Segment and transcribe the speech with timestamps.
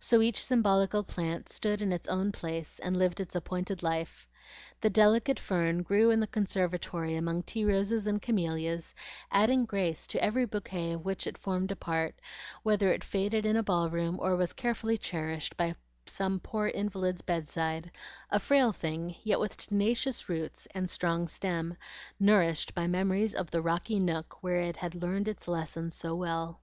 [0.00, 4.26] So each symbolical plant stood in its own place, and lived its appointed life.
[4.80, 8.94] The delicate fern grew in the conservatory among tea roses and camelias,
[9.30, 12.14] adding grace to every bouquet of which it formed a part,
[12.62, 15.74] whether it faded in a ball room, or was carefully cherished by
[16.06, 17.90] some poor invalid's bed side,
[18.30, 21.76] a frail thing, yet with tenacious roots and strong stem,
[22.18, 26.62] nourished by memories of the rocky nook where it had learned its lesson so well.